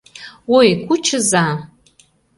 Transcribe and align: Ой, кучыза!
Ой, 0.57 0.67
кучыза! 0.85 1.45